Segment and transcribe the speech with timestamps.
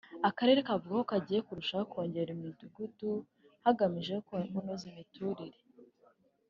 [0.29, 3.09] Akarere kavuga ko kagiye kurushaho kongera imidugudu
[3.65, 5.59] hagamijwe kunoza imiturire